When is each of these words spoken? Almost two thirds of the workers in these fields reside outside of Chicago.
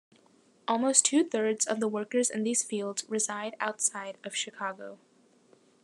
Almost 0.67 1.05
two 1.05 1.23
thirds 1.23 1.67
of 1.67 1.79
the 1.79 1.87
workers 1.87 2.31
in 2.31 2.41
these 2.41 2.63
fields 2.63 3.05
reside 3.07 3.55
outside 3.59 4.17
of 4.23 4.35
Chicago. 4.35 4.97